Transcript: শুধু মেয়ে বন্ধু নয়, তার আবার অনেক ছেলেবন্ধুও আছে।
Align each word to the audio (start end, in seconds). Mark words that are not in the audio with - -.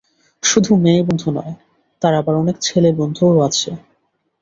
শুধু 0.43 0.71
মেয়ে 0.75 1.01
বন্ধু 1.03 1.29
নয়, 1.31 1.53
তার 2.01 2.13
আবার 2.15 2.35
অনেক 2.35 2.55
ছেলেবন্ধুও 2.61 3.35
আছে। 3.47 3.69